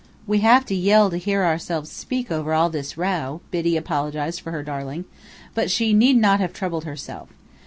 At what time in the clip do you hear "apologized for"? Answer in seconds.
3.77-4.49